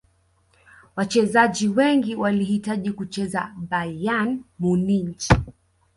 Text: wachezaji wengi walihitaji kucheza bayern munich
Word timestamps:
wachezaji 0.95 1.67
wengi 1.67 2.15
walihitaji 2.15 2.91
kucheza 2.91 3.55
bayern 3.69 4.43
munich 4.59 5.27